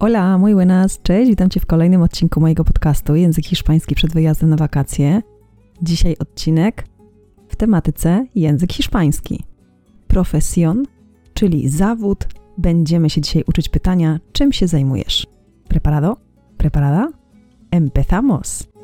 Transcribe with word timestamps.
Hola, 0.00 0.38
muy 0.38 0.54
buenas, 0.54 1.02
cześć, 1.02 1.30
witam 1.30 1.50
Cię 1.50 1.60
w 1.60 1.66
kolejnym 1.66 2.02
odcinku 2.02 2.40
mojego 2.40 2.64
podcastu 2.64 3.16
Język 3.16 3.46
Hiszpański 3.46 3.94
przed 3.94 4.12
wyjazdem 4.12 4.50
na 4.50 4.56
wakacje. 4.56 5.22
Dzisiaj 5.82 6.16
odcinek 6.18 6.84
w 7.48 7.56
tematyce 7.56 8.26
język 8.34 8.72
hiszpański. 8.72 9.44
Profesjon, 10.06 10.84
czyli 11.34 11.68
zawód. 11.68 12.26
Będziemy 12.58 13.10
się 13.10 13.20
dzisiaj 13.20 13.44
uczyć 13.46 13.68
pytania, 13.68 14.20
czym 14.32 14.52
się 14.52 14.66
zajmujesz. 14.66 15.26
Preparado? 15.68 16.16
Preparada? 16.56 17.08
Empezamos! 17.70 18.77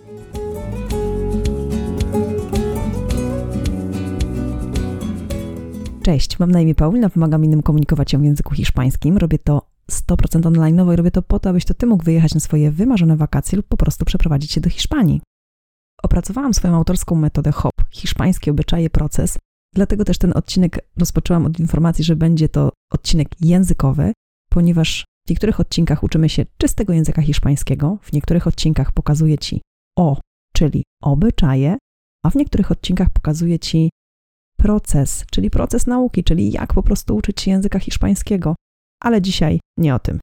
Cześć, 6.04 6.38
mam 6.38 6.50
na 6.50 6.60
imię 6.60 6.74
Paulina, 6.74 7.10
pomagam 7.10 7.44
innym 7.44 7.62
komunikować 7.62 8.10
się 8.10 8.18
w 8.18 8.24
języku 8.24 8.54
hiszpańskim. 8.54 9.18
Robię 9.18 9.38
to 9.38 9.62
100% 9.90 10.46
online 10.46 10.92
i 10.92 10.96
robię 10.96 11.10
to 11.10 11.22
po 11.22 11.38
to, 11.38 11.50
abyś 11.50 11.64
to 11.64 11.74
ty 11.74 11.86
mógł 11.86 12.04
wyjechać 12.04 12.34
na 12.34 12.40
swoje 12.40 12.70
wymarzone 12.70 13.16
wakacje 13.16 13.56
lub 13.56 13.66
po 13.66 13.76
prostu 13.76 14.04
przeprowadzić 14.04 14.52
się 14.52 14.60
do 14.60 14.70
Hiszpanii. 14.70 15.20
Opracowałam 16.02 16.54
swoją 16.54 16.74
autorską 16.74 17.14
metodę 17.14 17.52
HOP, 17.52 17.72
hiszpańskie 17.90 18.50
obyczaje 18.50 18.90
proces, 18.90 19.38
dlatego 19.74 20.04
też 20.04 20.18
ten 20.18 20.32
odcinek 20.36 20.78
rozpoczęłam 20.96 21.46
od 21.46 21.60
informacji, 21.60 22.04
że 22.04 22.16
będzie 22.16 22.48
to 22.48 22.70
odcinek 22.92 23.28
językowy, 23.40 24.12
ponieważ 24.50 25.04
w 25.26 25.30
niektórych 25.30 25.60
odcinkach 25.60 26.02
uczymy 26.02 26.28
się 26.28 26.46
czystego 26.58 26.92
języka 26.92 27.22
hiszpańskiego, 27.22 27.98
w 28.02 28.12
niektórych 28.12 28.46
odcinkach 28.46 28.92
pokazuję 28.92 29.38
ci 29.38 29.62
o, 29.98 30.20
czyli 30.54 30.84
obyczaje, 31.02 31.76
a 32.24 32.30
w 32.30 32.34
niektórych 32.34 32.72
odcinkach 32.72 33.10
pokazuję 33.10 33.58
ci 33.58 33.90
proces, 34.64 35.24
czyli 35.30 35.50
proces 35.50 35.86
nauki, 35.86 36.24
czyli 36.24 36.52
jak 36.52 36.74
po 36.74 36.82
prostu 36.82 37.16
uczyć 37.16 37.40
się 37.40 37.50
języka 37.50 37.78
hiszpańskiego. 37.78 38.54
Ale 39.02 39.22
dzisiaj 39.22 39.60
nie 39.78 39.94
o 39.94 39.98
tym. 39.98 40.20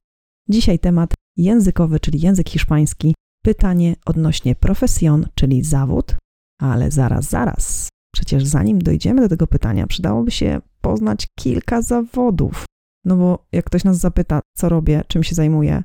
Dzisiaj 0.48 0.78
temat 0.78 1.14
językowy, 1.36 2.00
czyli 2.00 2.20
język 2.20 2.48
hiszpański. 2.48 3.14
Pytanie 3.44 3.96
odnośnie 4.06 4.54
profesjon, 4.54 5.26
czyli 5.34 5.64
zawód. 5.64 6.16
Ale 6.60 6.90
zaraz, 6.90 7.24
zaraz. 7.24 7.88
Przecież 8.14 8.46
zanim 8.46 8.78
dojdziemy 8.78 9.20
do 9.20 9.28
tego 9.28 9.46
pytania, 9.46 9.86
przydałoby 9.86 10.30
się 10.30 10.60
poznać 10.80 11.26
kilka 11.38 11.82
zawodów. 11.82 12.64
No 13.04 13.16
bo 13.16 13.46
jak 13.52 13.64
ktoś 13.64 13.84
nas 13.84 13.98
zapyta, 13.98 14.40
co 14.56 14.68
robię, 14.68 15.02
czym 15.08 15.22
się 15.22 15.34
zajmuję, 15.34 15.82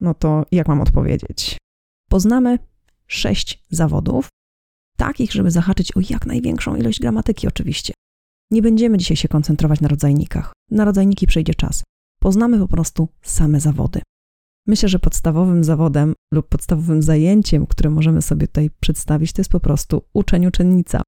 no 0.00 0.14
to 0.14 0.46
jak 0.52 0.68
mam 0.68 0.80
odpowiedzieć? 0.80 1.58
Poznamy 2.10 2.58
sześć 3.06 3.64
zawodów, 3.70 4.28
takich, 4.96 5.32
żeby 5.32 5.50
zahaczyć 5.50 5.96
o 5.96 6.00
jak 6.10 6.26
największą 6.26 6.76
ilość 6.76 7.00
gramatyki 7.00 7.48
oczywiście. 7.48 7.94
Nie 8.50 8.62
będziemy 8.62 8.98
dzisiaj 8.98 9.16
się 9.16 9.28
koncentrować 9.28 9.80
na 9.80 9.88
rodzajnikach. 9.88 10.52
Na 10.70 10.84
rodzajniki 10.84 11.26
przejdzie 11.26 11.54
czas. 11.54 11.82
Poznamy 12.20 12.58
po 12.58 12.68
prostu 12.68 13.08
same 13.22 13.60
zawody. 13.60 14.00
Myślę, 14.66 14.88
że 14.88 14.98
podstawowym 14.98 15.64
zawodem 15.64 16.14
lub 16.32 16.48
podstawowym 16.48 17.02
zajęciem, 17.02 17.66
które 17.66 17.90
możemy 17.90 18.22
sobie 18.22 18.46
tutaj 18.46 18.70
przedstawić, 18.80 19.32
to 19.32 19.40
jest 19.40 19.50
po 19.50 19.60
prostu 19.60 20.02
uczeń, 20.14 20.46
uczennica. 20.46 21.02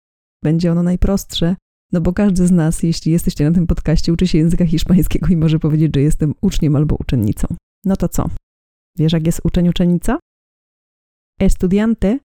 Będzie 0.44 0.72
ono 0.72 0.82
najprostsze, 0.82 1.56
no 1.92 2.00
bo 2.00 2.12
każdy 2.12 2.46
z 2.46 2.50
nas, 2.50 2.82
jeśli 2.82 3.12
jesteście 3.12 3.44
na 3.44 3.54
tym 3.54 3.66
podcaście, 3.66 4.12
uczy 4.12 4.26
się 4.26 4.38
języka 4.38 4.66
hiszpańskiego 4.66 5.26
i 5.26 5.36
może 5.36 5.58
powiedzieć, 5.58 5.94
że 5.94 6.00
jestem 6.00 6.34
uczniem 6.40 6.76
albo 6.76 6.96
uczennicą. 6.96 7.48
No 7.84 7.96
to 7.96 8.08
co? 8.08 8.30
Wiesz, 8.98 9.12
jak 9.12 9.26
jest 9.26 9.40
uczeń, 9.44 9.68
uczennica? 9.68 10.18
Estudiante, 11.40 12.18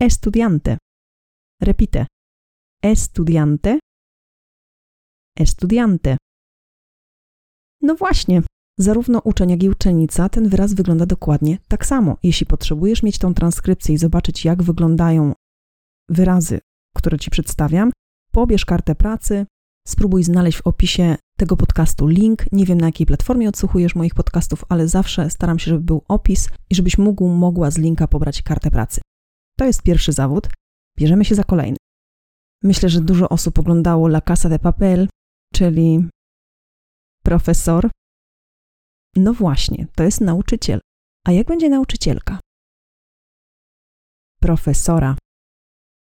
estudiante. 0.00 0.78
Repite. 1.62 2.06
Estudiante, 2.82 3.78
estudiante. 5.38 6.16
No 7.82 7.94
właśnie, 7.94 8.42
zarówno 8.78 9.20
uczeń, 9.24 9.50
jak 9.50 9.62
i 9.62 9.68
uczennica, 9.68 10.28
ten 10.28 10.48
wyraz 10.48 10.74
wygląda 10.74 11.06
dokładnie 11.06 11.58
tak 11.68 11.86
samo. 11.86 12.16
Jeśli 12.22 12.46
potrzebujesz 12.46 13.02
mieć 13.02 13.18
tą 13.18 13.34
transkrypcję 13.34 13.94
i 13.94 13.98
zobaczyć, 13.98 14.44
jak 14.44 14.62
wyglądają 14.62 15.32
wyrazy, 16.08 16.58
które 16.96 17.18
ci 17.18 17.30
przedstawiam, 17.30 17.92
pobierz 18.32 18.64
kartę 18.64 18.94
pracy, 18.94 19.46
spróbuj 19.88 20.24
znaleźć 20.24 20.58
w 20.58 20.66
opisie 20.66 21.16
tego 21.36 21.56
podcastu 21.56 22.06
link. 22.06 22.52
Nie 22.52 22.64
wiem, 22.66 22.80
na 22.80 22.86
jakiej 22.86 23.06
platformie 23.06 23.48
odsłuchujesz 23.48 23.94
moich 23.94 24.14
podcastów, 24.14 24.64
ale 24.68 24.88
zawsze 24.88 25.30
staram 25.30 25.58
się, 25.58 25.70
żeby 25.70 25.80
był 25.80 26.02
opis 26.08 26.48
i 26.70 26.74
żebyś 26.74 26.98
mógł, 26.98 27.28
mogła 27.28 27.70
z 27.70 27.78
linka 27.78 28.08
pobrać 28.08 28.42
kartę 28.42 28.70
pracy. 28.70 29.00
To 29.60 29.64
jest 29.66 29.82
pierwszy 29.82 30.12
zawód. 30.12 30.48
Bierzemy 30.98 31.24
się 31.24 31.34
za 31.34 31.44
kolejny. 31.44 31.76
Myślę, 32.62 32.88
że 32.88 33.00
dużo 33.00 33.28
osób 33.28 33.58
oglądało 33.58 34.08
La 34.08 34.20
Casa 34.20 34.48
de 34.48 34.58
Papel, 34.58 35.08
czyli 35.54 36.08
profesor. 37.22 37.90
No 39.16 39.34
właśnie, 39.34 39.86
to 39.94 40.02
jest 40.04 40.20
nauczyciel. 40.20 40.80
A 41.26 41.32
jak 41.32 41.46
będzie 41.46 41.68
nauczycielka? 41.68 42.40
Profesora. 44.40 45.16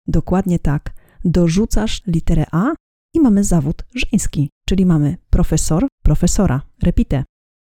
Dokładnie 0.06 0.58
tak. 0.58 0.94
Dorzucasz 1.24 2.06
literę 2.06 2.44
A 2.52 2.74
i 3.14 3.20
mamy 3.20 3.44
zawód 3.44 3.82
żeński, 3.94 4.50
czyli 4.68 4.86
mamy 4.86 5.16
profesor, 5.30 5.86
profesora. 6.02 6.62
Repite. 6.82 7.24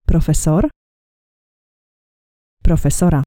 Profesor, 0.07 0.69
profesora. 2.63 3.23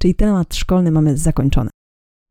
Czyli 0.00 0.14
temat 0.14 0.54
szkolny 0.54 0.90
mamy 0.90 1.18
zakończony. 1.18 1.70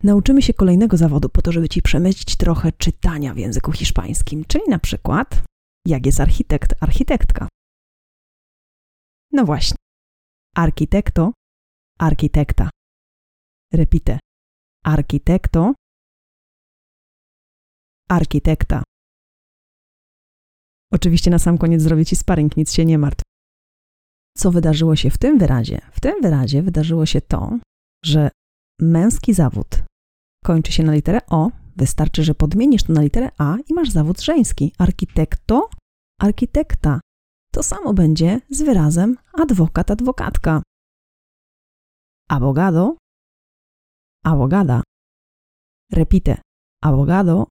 Nauczymy 0.03 0.41
się 0.41 0.53
kolejnego 0.53 0.97
zawodu 0.97 1.30
po 1.30 1.41
to, 1.41 1.52
żeby 1.52 1.69
Ci 1.69 1.81
przemycić 1.81 2.35
trochę 2.35 2.72
czytania 2.72 3.34
w 3.34 3.38
języku 3.38 3.72
hiszpańskim, 3.72 4.46
czyli 4.46 4.63
na 4.69 4.80
przykład 4.80 5.44
jak 5.88 6.06
jest 6.06 6.19
architekt, 6.19 6.84
architektka. 6.84 7.47
No 9.31 9.46
właśnie. 9.46 9.78
Architekto, 10.56 11.31
architekta. 12.00 12.69
Repite. 13.74 14.19
Architekto, 14.86 15.74
architekta. 18.09 18.84
Oczywiście 20.91 21.31
na 21.31 21.40
sam 21.40 21.57
koniec 21.57 21.81
zrobię 21.81 22.06
Ci 22.06 22.16
sparring, 22.16 22.57
nic 22.57 22.74
się 22.74 22.86
nie 22.86 22.97
martw. 22.97 23.28
Co 24.38 24.51
wydarzyło 24.51 24.95
się 24.95 25.09
w 25.09 25.17
tym 25.17 25.38
wyrazie? 25.38 25.81
W 25.91 26.00
tym 26.00 26.22
wyrazie 26.22 26.62
wydarzyło 26.63 27.06
się 27.06 27.22
to, 27.22 27.59
że 28.06 28.29
męski 28.81 29.34
zawód 29.34 29.90
kończy 30.45 30.72
się 30.72 30.84
na 30.84 30.94
literę 30.94 31.19
O, 31.29 31.51
wystarczy, 31.75 32.23
że 32.23 32.35
podmienisz 32.35 32.84
to 32.84 32.94
na 32.94 33.01
literę 33.01 33.29
A 33.38 33.57
i 33.69 33.73
masz 33.73 33.89
zawód 33.89 34.22
żeński. 34.22 34.73
Architekto, 34.78 35.69
architekta. 36.22 37.00
To 37.53 37.63
samo 37.63 37.94
będzie 37.94 38.41
z 38.50 38.62
wyrazem 38.62 39.18
adwokat, 39.34 39.91
adwokatka. 39.91 40.62
Abogado, 42.29 42.97
abogada. 44.25 44.84
Repite. 45.91 46.41
Abogado, 46.84 47.47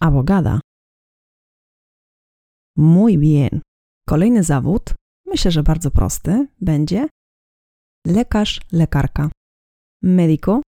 abogada. 0.00 0.60
Muy 2.76 3.18
bien. 3.18 3.60
Kolejny 4.08 4.42
zawód, 4.42 4.94
myślę, 5.26 5.50
że 5.50 5.62
bardzo 5.62 5.90
prosty, 5.90 6.48
będzie 6.60 7.08
lekarz, 8.06 8.60
lekarka. 8.72 9.30
Médico, 10.02 10.62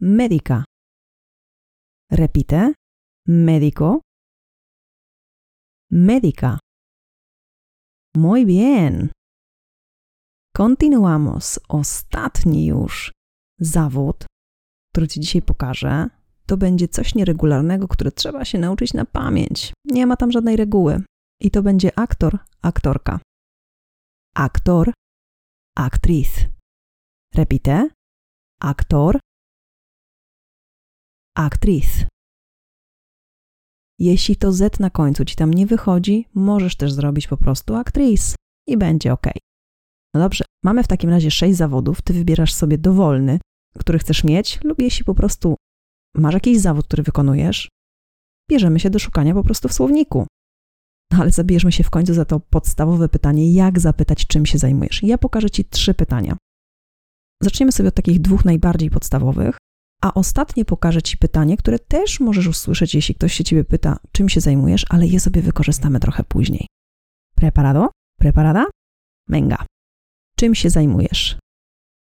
médica. 0.00 0.64
Repite, 2.12 2.72
médico, 3.26 4.00
médica. 5.90 6.58
Muy 8.16 8.46
bien. 8.46 9.08
Continuamos. 10.56 11.60
Ostatni 11.68 12.66
już 12.66 13.12
zawód, 13.60 14.26
który 14.92 15.08
Ci 15.08 15.20
dzisiaj 15.20 15.42
pokażę, 15.42 16.08
to 16.46 16.56
będzie 16.56 16.88
coś 16.88 17.14
nieregularnego, 17.14 17.88
które 17.88 18.12
trzeba 18.12 18.44
się 18.44 18.58
nauczyć 18.58 18.94
na 18.94 19.04
pamięć. 19.04 19.72
Nie 19.84 20.06
ma 20.06 20.16
tam 20.16 20.32
żadnej 20.32 20.56
reguły. 20.56 21.02
I 21.40 21.50
to 21.50 21.62
będzie 21.62 21.98
aktor, 21.98 22.38
aktorka. 22.62 23.20
Aktor, 24.34 24.92
actriz. 25.76 26.46
Repite. 27.34 27.90
Aktor, 28.60 29.18
actriz. 31.36 32.06
Jeśli 33.98 34.36
to 34.36 34.52
Z 34.52 34.80
na 34.80 34.90
końcu 34.90 35.24
ci 35.24 35.36
tam 35.36 35.54
nie 35.54 35.66
wychodzi, 35.66 36.26
możesz 36.34 36.76
też 36.76 36.92
zrobić 36.92 37.26
po 37.26 37.36
prostu 37.36 37.74
actriz 37.74 38.34
i 38.68 38.76
będzie 38.76 39.12
ok. 39.12 39.26
No 40.14 40.20
dobrze, 40.20 40.44
mamy 40.64 40.82
w 40.82 40.88
takim 40.88 41.10
razie 41.10 41.30
sześć 41.30 41.56
zawodów, 41.56 42.02
ty 42.02 42.12
wybierasz 42.12 42.54
sobie 42.54 42.78
dowolny, 42.78 43.38
który 43.78 43.98
chcesz 43.98 44.24
mieć, 44.24 44.64
lub 44.64 44.82
jeśli 44.82 45.04
po 45.04 45.14
prostu 45.14 45.56
masz 46.16 46.34
jakiś 46.34 46.58
zawód, 46.60 46.86
który 46.86 47.02
wykonujesz, 47.02 47.68
bierzemy 48.50 48.80
się 48.80 48.90
do 48.90 48.98
szukania 48.98 49.34
po 49.34 49.42
prostu 49.42 49.68
w 49.68 49.72
słowniku. 49.72 50.26
No 51.12 51.18
ale 51.18 51.30
zabierzmy 51.30 51.72
się 51.72 51.84
w 51.84 51.90
końcu 51.90 52.14
za 52.14 52.24
to 52.24 52.40
podstawowe 52.40 53.08
pytanie, 53.08 53.52
jak 53.52 53.80
zapytać, 53.80 54.26
czym 54.26 54.46
się 54.46 54.58
zajmujesz. 54.58 55.02
Ja 55.02 55.18
pokażę 55.18 55.50
Ci 55.50 55.64
trzy 55.64 55.94
pytania. 55.94 56.36
Zaczniemy 57.42 57.72
sobie 57.72 57.88
od 57.88 57.94
takich 57.94 58.20
dwóch 58.20 58.44
najbardziej 58.44 58.90
podstawowych. 58.90 59.56
A 60.02 60.14
ostatnie 60.14 60.64
pokażę 60.64 61.02
Ci 61.02 61.16
pytanie, 61.16 61.56
które 61.56 61.78
też 61.78 62.20
możesz 62.20 62.46
usłyszeć, 62.46 62.94
jeśli 62.94 63.14
ktoś 63.14 63.32
się 63.32 63.44
Ciebie 63.44 63.64
pyta, 63.64 63.98
czym 64.12 64.28
się 64.28 64.40
zajmujesz, 64.40 64.86
ale 64.88 65.06
je 65.06 65.20
sobie 65.20 65.42
wykorzystamy 65.42 66.00
trochę 66.00 66.24
później. 66.24 66.66
Preparado? 67.34 67.88
Preparada? 68.18 68.66
Venga. 69.28 69.66
Czym 70.36 70.54
się 70.54 70.70
zajmujesz? 70.70 71.38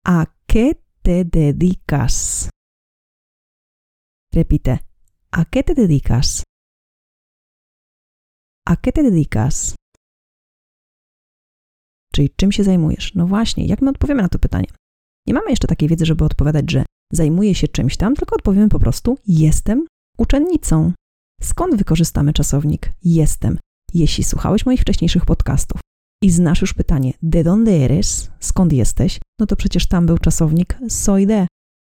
A 0.05 0.25
qué 0.51 0.75
te 1.03 1.25
dedicas? 1.25 2.49
Repite. 4.33 4.77
¿A 5.31 5.45
qué 5.45 5.63
te 5.63 5.75
dedicas? 5.75 6.43
¿A 8.65 8.75
qué 8.75 8.91
te 8.91 9.03
dedicas? 9.03 9.75
Czyli 12.13 12.29
czym 12.35 12.51
się 12.51 12.63
zajmujesz? 12.63 13.15
No 13.15 13.27
właśnie, 13.27 13.65
jak 13.65 13.81
my 13.81 13.89
odpowiemy 13.89 14.21
na 14.21 14.29
to 14.29 14.39
pytanie? 14.39 14.67
Nie 15.27 15.33
mamy 15.33 15.49
jeszcze 15.49 15.67
takiej 15.67 15.89
wiedzy, 15.89 16.05
żeby 16.05 16.25
odpowiadać, 16.25 16.71
że 16.71 16.85
zajmuję 17.13 17.55
się 17.55 17.67
czymś 17.67 17.97
tam, 17.97 18.15
tylko 18.15 18.35
odpowiemy 18.35 18.69
po 18.69 18.79
prostu 18.79 19.17
jestem 19.27 19.87
uczennicą. 20.17 20.91
Skąd 21.41 21.75
wykorzystamy 21.75 22.33
czasownik 22.33 22.91
jestem? 23.03 23.59
Jeśli 23.93 24.23
słuchałeś 24.23 24.65
moich 24.65 24.81
wcześniejszych 24.81 25.25
podcastów 25.25 25.81
i 26.23 26.29
znasz 26.29 26.61
już 26.61 26.73
pytanie 26.73 27.13
de 27.21 27.43
donde 27.43 27.71
eres, 27.71 28.31
skąd 28.39 28.73
jesteś, 28.73 29.19
no 29.39 29.45
to 29.45 29.55
przecież 29.55 29.87
tam 29.87 30.05
był 30.05 30.17
czasownik 30.17 30.77
soy 30.89 31.25
de, 31.25 31.47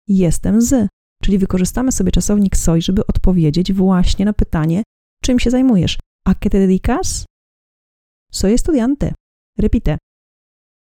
jestem 0.08 0.62
z. 0.62 0.88
Czyli 1.22 1.38
wykorzystamy 1.38 1.92
sobie 1.92 2.12
czasownik 2.12 2.56
soy, 2.56 2.82
żeby 2.82 3.06
odpowiedzieć 3.06 3.72
właśnie 3.72 4.24
na 4.24 4.32
pytanie, 4.32 4.82
czym 5.22 5.38
się 5.38 5.50
zajmujesz. 5.50 5.98
¿A 6.26 6.34
qué 6.34 6.48
te 6.48 6.58
dedicas? 6.58 7.26
Soy 8.30 8.52
estudiante. 8.54 9.14
Repite. 9.58 9.98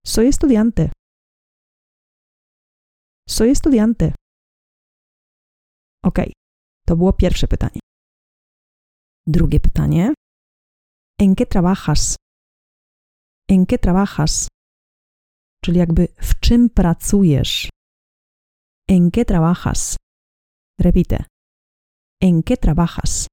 Soy 0.05 0.27
estudiante. 0.27 0.91
Soy 3.27 3.49
estudiante. 3.49 4.13
Ok, 6.03 6.19
to 6.87 6.95
było 6.95 7.13
pierwsze 7.13 7.47
pytanie. 7.47 7.79
Drugie 9.27 9.59
pytanie. 9.59 10.13
¿En 11.19 11.35
qué 11.35 11.45
trabajas? 11.45 12.15
¿En 13.49 13.65
qué 13.65 13.77
trabajas? 13.77 14.47
Czyli 15.63 15.79
jakby 15.79 16.07
w 16.17 16.39
czym 16.39 16.69
pracujesz? 16.69 17.69
¿En 18.87 19.11
qué 19.11 19.25
trabajas? 19.25 19.97
Repite. 20.79 21.25
¿En 22.21 22.43
qué 22.43 22.57
trabajas? 22.57 23.27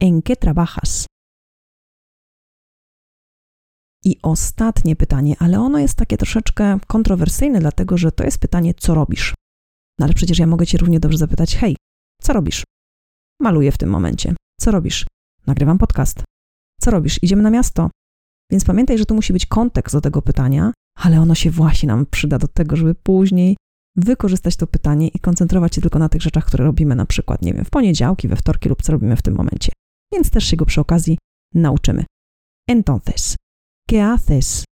¿En 0.00 0.22
qué 0.22 0.36
trabajas? 0.36 1.06
I 4.04 4.18
ostatnie 4.22 4.96
pytanie, 4.96 5.36
ale 5.38 5.60
ono 5.60 5.78
jest 5.78 5.98
takie 5.98 6.16
troszeczkę 6.16 6.78
kontrowersyjne, 6.86 7.60
dlatego 7.60 7.98
że 7.98 8.12
to 8.12 8.24
jest 8.24 8.38
pytanie, 8.38 8.74
co 8.74 8.94
robisz? 8.94 9.34
No 9.98 10.04
ale 10.04 10.14
przecież 10.14 10.38
ja 10.38 10.46
mogę 10.46 10.66
Cię 10.66 10.78
równie 10.78 11.00
dobrze 11.00 11.18
zapytać, 11.18 11.56
hej, 11.56 11.76
co 12.22 12.32
robisz? 12.32 12.64
Maluję 13.40 13.72
w 13.72 13.78
tym 13.78 13.90
momencie. 13.90 14.34
Co 14.60 14.70
robisz? 14.70 15.06
Nagrywam 15.46 15.78
podcast. 15.78 16.24
Co 16.80 16.90
robisz? 16.90 17.22
Idziemy 17.22 17.42
na 17.42 17.50
miasto. 17.50 17.90
Więc 18.50 18.64
pamiętaj, 18.64 18.98
że 18.98 19.06
tu 19.06 19.14
musi 19.14 19.32
być 19.32 19.46
kontekst 19.46 19.94
do 19.94 20.00
tego 20.00 20.22
pytania, 20.22 20.72
ale 20.98 21.20
ono 21.20 21.34
się 21.34 21.50
właśnie 21.50 21.86
nam 21.86 22.06
przyda 22.06 22.38
do 22.38 22.48
tego, 22.48 22.76
żeby 22.76 22.94
później 22.94 23.56
wykorzystać 23.96 24.56
to 24.56 24.66
pytanie 24.66 25.08
i 25.08 25.18
koncentrować 25.18 25.74
się 25.74 25.80
tylko 25.80 25.98
na 25.98 26.08
tych 26.08 26.22
rzeczach, 26.22 26.44
które 26.44 26.64
robimy 26.64 26.94
na 26.94 27.06
przykład, 27.06 27.42
nie 27.42 27.54
wiem, 27.54 27.64
w 27.64 27.70
poniedziałki, 27.70 28.28
we 28.28 28.36
wtorki 28.36 28.68
lub 28.68 28.82
co 28.82 28.92
robimy 28.92 29.16
w 29.16 29.22
tym 29.22 29.34
momencie. 29.34 29.72
Więc 30.12 30.30
też 30.30 30.44
się 30.44 30.56
go 30.56 30.66
przy 30.66 30.80
okazji 30.80 31.18
nauczymy. 31.54 32.04
Entonces, 32.68 33.36
¿qué 33.90 34.00
haces? 34.02 34.64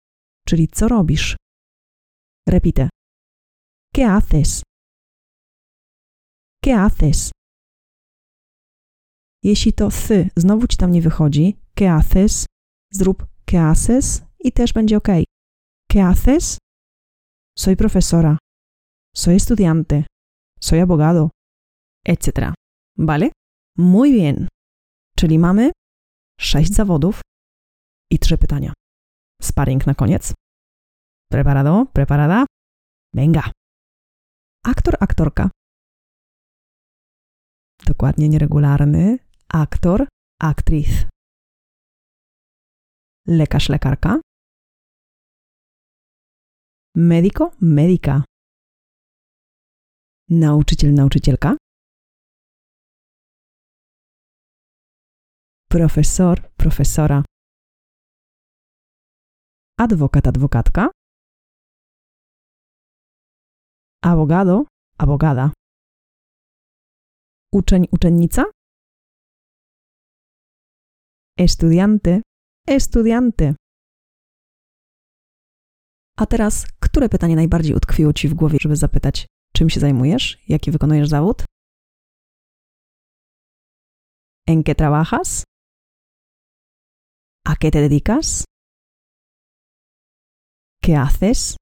Czyli 0.46 0.68
co 0.68 0.88
robisz? 0.88 1.36
Repite. 2.48 2.88
¿Qué 3.96 4.04
haces? 4.06 4.62
¿Qué 6.64 6.74
haces? 6.74 7.30
Jeśli 9.42 9.72
to 9.72 9.88
ty 10.08 10.30
znowu 10.36 10.66
ci 10.66 10.76
tam 10.76 10.92
nie 10.92 11.02
wychodzi, 11.02 11.56
¿qué 11.74 11.88
haces? 11.88 12.46
Zrób 12.92 13.26
¿qué 13.46 13.58
haces? 13.58 14.22
i 14.44 14.52
też 14.52 14.72
będzie 14.72 14.96
ok. 14.96 15.08
¿Qué 15.92 16.02
haces? 16.02 16.58
Soy 17.58 17.76
profesora. 17.76 18.38
Soy 19.16 19.34
estudiante. 19.34 20.04
Soy 20.60 20.80
abogado. 20.80 21.30
Etc. 22.06 22.52
¿Vale? 22.98 23.30
Muy 23.76 24.12
bien. 24.12 24.48
Czyli 25.24 25.38
mamy 25.38 25.70
sześć 26.40 26.72
zawodów 26.72 27.20
i 28.10 28.18
trzy 28.18 28.38
pytania. 28.38 28.72
Sparring 29.42 29.86
na 29.86 29.94
koniec. 29.94 30.32
Preparado? 31.30 31.86
Preparada? 31.92 32.46
Venga. 33.14 33.50
Aktor, 34.64 34.94
aktorka. 35.00 35.50
Dokładnie 37.86 38.28
nieregularny. 38.28 39.18
Aktor, 39.48 40.06
aktriz. 40.40 41.06
Lekarz, 43.26 43.68
lekarka. 43.68 44.20
Médico, 46.96 47.50
médica. 47.60 48.24
Nauczyciel, 50.28 50.94
nauczycielka. 50.94 51.56
Profesor, 55.74 56.36
profesora. 56.56 57.22
Adwokat, 59.78 60.26
adwokatka. 60.26 60.90
Abogado, 64.02 64.66
abogada. 64.98 65.50
Uczeń, 67.52 67.86
uczennica. 67.90 68.44
Estudiante, 71.38 72.22
estudiante. 72.68 73.54
A 76.16 76.26
teraz, 76.26 76.66
które 76.80 77.08
pytanie 77.08 77.36
najbardziej 77.36 77.74
utkwiło 77.74 78.12
Ci 78.12 78.28
w 78.28 78.34
głowie, 78.34 78.58
żeby 78.60 78.76
zapytać, 78.76 79.26
czym 79.56 79.70
się 79.70 79.80
zajmujesz, 79.80 80.38
jaki 80.48 80.70
wykonujesz 80.70 81.08
zawód? 81.08 81.44
¿En 84.48 84.62
qué 84.62 84.74
trabajas? 84.74 85.44
¿A 87.46 87.56
qué 87.56 87.70
te 87.70 87.80
dedicas? 87.80 88.44
¿Qué 90.82 90.96
haces? 90.96 91.56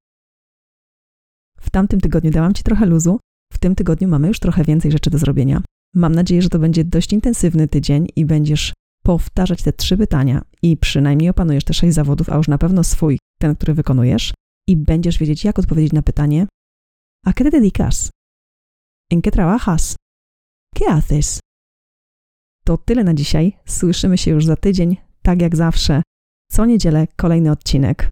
W 1.60 1.70
tamtym 1.70 2.00
tygodniu 2.00 2.30
dałam 2.30 2.54
Ci 2.54 2.62
trochę 2.62 2.86
luzu, 2.86 3.20
w 3.52 3.58
tym 3.58 3.74
tygodniu 3.74 4.08
mamy 4.08 4.28
już 4.28 4.40
trochę 4.40 4.64
więcej 4.64 4.92
rzeczy 4.92 5.10
do 5.10 5.18
zrobienia. 5.18 5.62
Mam 5.94 6.14
nadzieję, 6.14 6.42
że 6.42 6.48
to 6.48 6.58
będzie 6.58 6.84
dość 6.84 7.12
intensywny 7.12 7.68
tydzień 7.68 8.06
i 8.16 8.24
będziesz 8.24 8.72
powtarzać 9.04 9.62
te 9.62 9.72
trzy 9.72 9.96
pytania 9.96 10.42
i 10.62 10.76
przynajmniej 10.76 11.30
opanujesz 11.30 11.64
te 11.64 11.74
sześć 11.74 11.94
zawodów, 11.94 12.30
a 12.30 12.36
już 12.36 12.48
na 12.48 12.58
pewno 12.58 12.84
swój, 12.84 13.18
ten, 13.38 13.56
który 13.56 13.74
wykonujesz, 13.74 14.34
i 14.68 14.76
będziesz 14.76 15.18
wiedzieć, 15.18 15.44
jak 15.44 15.58
odpowiedzieć 15.58 15.92
na 15.92 16.02
pytanie: 16.02 16.46
¿A 17.26 17.32
qué 17.32 17.44
te 17.44 17.50
dedicas? 17.50 18.10
¿En 19.12 19.20
qué 19.20 19.30
trabajas? 19.30 19.96
¿Qué 20.76 20.84
haces? 20.86 21.40
To 22.64 22.78
tyle 22.78 23.04
na 23.04 23.14
dzisiaj. 23.14 23.52
Słyszymy 23.66 24.18
się 24.18 24.30
już 24.30 24.46
za 24.46 24.56
tydzień, 24.56 24.96
tak 25.22 25.42
jak 25.42 25.56
zawsze. 25.56 26.02
Co 26.50 26.66
niedzielę 26.66 27.06
kolejny 27.16 27.50
odcinek. 27.50 28.10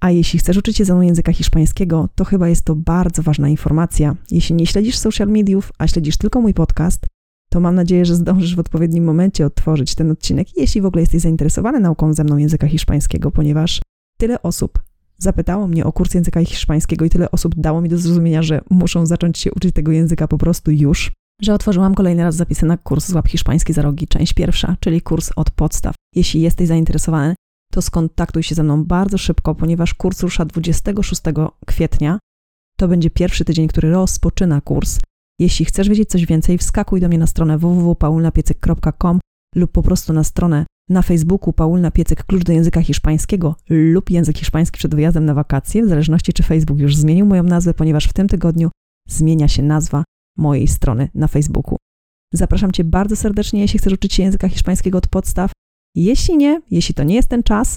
A 0.00 0.10
jeśli 0.10 0.38
chcesz 0.38 0.56
uczyć 0.56 0.76
się 0.76 0.84
ze 0.84 0.94
mną 0.94 1.02
języka 1.02 1.32
hiszpańskiego, 1.32 2.08
to 2.14 2.24
chyba 2.24 2.48
jest 2.48 2.64
to 2.64 2.74
bardzo 2.74 3.22
ważna 3.22 3.48
informacja. 3.48 4.16
Jeśli 4.30 4.54
nie 4.54 4.66
śledzisz 4.66 4.98
social 4.98 5.28
mediów, 5.28 5.72
a 5.78 5.86
śledzisz 5.86 6.16
tylko 6.16 6.40
mój 6.40 6.54
podcast, 6.54 7.06
to 7.50 7.60
mam 7.60 7.74
nadzieję, 7.74 8.04
że 8.04 8.14
zdążysz 8.14 8.56
w 8.56 8.58
odpowiednim 8.58 9.04
momencie 9.04 9.46
odtworzyć 9.46 9.94
ten 9.94 10.10
odcinek, 10.10 10.56
jeśli 10.56 10.80
w 10.80 10.86
ogóle 10.86 11.02
jesteś 11.02 11.20
zainteresowany 11.20 11.80
nauką 11.80 12.14
ze 12.14 12.24
mną 12.24 12.36
języka 12.36 12.68
hiszpańskiego, 12.68 13.30
ponieważ 13.30 13.80
tyle 14.18 14.42
osób 14.42 14.82
zapytało 15.18 15.68
mnie 15.68 15.84
o 15.84 15.92
kurs 15.92 16.14
języka 16.14 16.44
hiszpańskiego 16.44 17.04
i 17.04 17.10
tyle 17.10 17.30
osób 17.30 17.54
dało 17.56 17.80
mi 17.80 17.88
do 17.88 17.98
zrozumienia, 17.98 18.42
że 18.42 18.60
muszą 18.70 19.06
zacząć 19.06 19.38
się 19.38 19.52
uczyć 19.52 19.74
tego 19.74 19.92
języka 19.92 20.28
po 20.28 20.38
prostu 20.38 20.70
już, 20.70 21.12
że 21.42 21.54
otworzyłam 21.54 21.94
kolejny 21.94 22.22
raz 22.22 22.36
zapisy 22.36 22.66
na 22.66 22.76
kurs 22.76 23.08
Złap 23.08 23.28
Hiszpański 23.28 23.72
za 23.72 23.82
rogi, 23.82 24.08
część 24.08 24.32
pierwsza, 24.32 24.76
czyli 24.80 25.02
kurs 25.02 25.30
od 25.36 25.50
podstaw. 25.50 25.94
Jeśli 26.14 26.40
jesteś 26.40 26.68
zainteresowany, 26.68 27.34
to 27.72 27.82
skontaktuj 27.82 28.42
się 28.42 28.54
ze 28.54 28.62
mną 28.62 28.84
bardzo 28.84 29.18
szybko, 29.18 29.54
ponieważ 29.54 29.94
kurs 29.94 30.22
rusza 30.22 30.44
26 30.44 31.22
kwietnia. 31.66 32.18
To 32.76 32.88
będzie 32.88 33.10
pierwszy 33.10 33.44
tydzień, 33.44 33.68
który 33.68 33.90
rozpoczyna 33.90 34.60
kurs. 34.60 35.00
Jeśli 35.38 35.64
chcesz 35.64 35.88
wiedzieć 35.88 36.08
coś 36.08 36.26
więcej, 36.26 36.58
wskakuj 36.58 37.00
do 37.00 37.08
mnie 37.08 37.18
na 37.18 37.26
stronę 37.26 37.58
www.paulnapiecyk.com 37.58 39.18
lub 39.54 39.72
po 39.72 39.82
prostu 39.82 40.12
na 40.12 40.24
stronę 40.24 40.66
na 40.90 41.02
Facebooku 41.02 41.52
Paulna 41.52 41.90
Piecyk 41.90 42.24
Klucz 42.24 42.44
do 42.44 42.52
Języka 42.52 42.82
Hiszpańskiego 42.82 43.56
lub 43.68 44.10
Język 44.10 44.38
Hiszpański 44.38 44.78
przed 44.78 44.94
wyjazdem 44.94 45.24
na 45.24 45.34
wakacje, 45.34 45.84
w 45.84 45.88
zależności 45.88 46.32
czy 46.32 46.42
Facebook 46.42 46.78
już 46.78 46.96
zmienił 46.96 47.26
moją 47.26 47.42
nazwę, 47.42 47.74
ponieważ 47.74 48.04
w 48.04 48.12
tym 48.12 48.28
tygodniu 48.28 48.70
zmienia 49.08 49.48
się 49.48 49.62
nazwa 49.62 50.04
mojej 50.36 50.68
strony 50.68 51.08
na 51.14 51.28
Facebooku. 51.28 51.76
Zapraszam 52.32 52.72
Cię 52.72 52.84
bardzo 52.84 53.16
serdecznie, 53.16 53.60
jeśli 53.60 53.78
chcesz 53.78 53.92
uczyć 53.92 54.14
się 54.14 54.22
języka 54.22 54.48
hiszpańskiego 54.48 54.98
od 54.98 55.08
podstaw. 55.08 55.52
Jeśli 55.94 56.36
nie, 56.36 56.60
jeśli 56.70 56.94
to 56.94 57.04
nie 57.04 57.14
jest 57.14 57.28
ten 57.28 57.42
czas, 57.42 57.76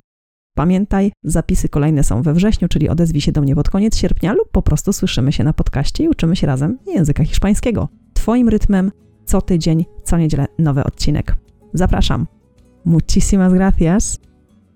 Pamiętaj, 0.58 1.12
zapisy 1.24 1.70
kolejne 1.70 2.04
są 2.04 2.22
we 2.22 2.34
wrześniu, 2.34 2.68
czyli 2.68 2.90
odezwij 2.90 3.22
się 3.22 3.32
do 3.32 3.42
mnie 3.42 3.56
pod 3.56 3.70
koniec 3.70 3.98
sierpnia 3.98 4.34
lub 4.34 4.52
po 4.52 4.62
prostu 4.62 4.94
słyszymy 4.94 5.32
się 5.32 5.44
na 5.44 5.54
podcaście 5.54 6.04
i 6.04 6.10
uczymy 6.10 6.36
się 6.36 6.48
razem 6.48 6.78
języka 6.88 7.24
hiszpańskiego. 7.24 7.88
Twoim 8.14 8.50
rytmem 8.50 8.92
co 9.26 9.42
tydzień, 9.42 9.86
co 10.04 10.18
niedzielę 10.18 10.46
nowy 10.60 10.84
odcinek. 10.84 11.36
Zapraszam. 11.74 12.28
Muchísimas 12.86 13.54
gracias. 13.54 14.20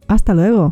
Hasta 0.08 0.34
luego. 0.34 0.72